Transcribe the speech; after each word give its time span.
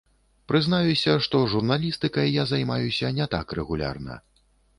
Прызнаюся, 0.51 1.13
што 1.25 1.41
журналістыкай 1.51 2.33
я 2.41 2.47
займаюся 2.53 3.13
не 3.19 3.29
так 3.37 3.47
рэгулярна. 3.61 4.19